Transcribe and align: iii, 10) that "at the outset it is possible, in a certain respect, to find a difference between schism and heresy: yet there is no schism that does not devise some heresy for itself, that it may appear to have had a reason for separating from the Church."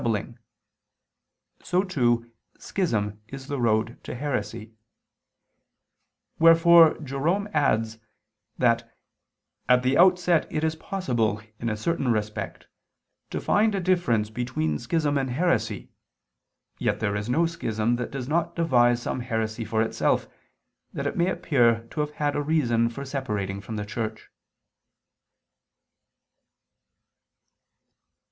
iii, 0.03 0.33
10) 1.63 1.69
that 1.87 2.23
"at 9.69 9.83
the 9.83 9.95
outset 9.95 10.47
it 10.51 10.63
is 10.63 10.75
possible, 10.75 11.41
in 11.59 11.69
a 11.69 11.77
certain 11.77 12.07
respect, 12.11 12.65
to 13.29 13.39
find 13.39 13.75
a 13.75 13.79
difference 13.79 14.31
between 14.31 14.79
schism 14.79 15.19
and 15.19 15.29
heresy: 15.29 15.91
yet 16.79 16.99
there 16.99 17.15
is 17.15 17.29
no 17.29 17.45
schism 17.45 17.97
that 17.97 18.09
does 18.09 18.27
not 18.27 18.55
devise 18.55 18.99
some 19.03 19.19
heresy 19.19 19.63
for 19.63 19.83
itself, 19.83 20.27
that 20.91 21.05
it 21.05 21.15
may 21.15 21.29
appear 21.29 21.85
to 21.91 21.99
have 21.99 22.13
had 22.15 22.35
a 22.35 22.41
reason 22.41 22.89
for 22.89 23.05
separating 23.05 23.61
from 23.61 23.75
the 23.75 23.85
Church." 23.85 24.31